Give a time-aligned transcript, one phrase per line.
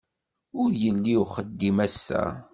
[0.61, 2.23] Ur yelli uxeddim ass-a